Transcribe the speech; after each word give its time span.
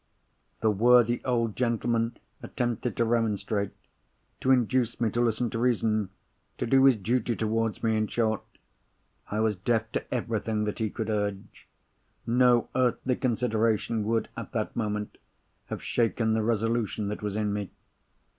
The 0.61 0.71
worthy 0.71 1.23
old 1.25 1.55
gentleman 1.55 2.17
attempted 2.41 2.97
to 2.97 3.05
remonstrate—to 3.05 4.49
induce 4.49 4.99
me 4.99 5.11
to 5.11 5.21
listen 5.21 5.51
to 5.51 5.59
reason—to 5.59 6.65
do 6.65 6.85
his 6.85 6.95
duty 6.97 7.35
towards 7.35 7.83
me, 7.83 7.95
in 7.95 8.07
short. 8.07 8.41
I 9.29 9.39
was 9.41 9.55
deaf 9.55 9.91
to 9.91 10.11
everything 10.11 10.63
that 10.63 10.79
he 10.79 10.89
could 10.89 11.11
urge. 11.11 11.67
No 12.25 12.67
earthly 12.73 13.15
consideration 13.15 14.03
would, 14.05 14.29
at 14.35 14.53
that 14.53 14.75
moment, 14.75 15.19
have 15.67 15.83
shaken 15.83 16.33
the 16.33 16.41
resolution 16.41 17.07
that 17.09 17.21
was 17.21 17.35
in 17.35 17.53
me. 17.53 17.69